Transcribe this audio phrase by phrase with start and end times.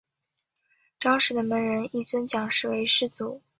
[0.97, 3.43] 章氏的门人亦尊蒋氏为师祖。